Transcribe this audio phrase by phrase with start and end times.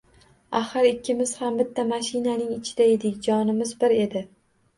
[0.59, 4.27] Axir ikkimiz ham bitta mashinaning ichida edik, jonimiz bir edi